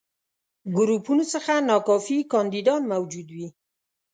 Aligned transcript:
ګروپونو 0.77 1.23
څخه 1.33 1.53
ناکافي 1.69 2.17
کانديدان 2.31 2.81
موجود 2.91 3.27
وي. 3.35 3.47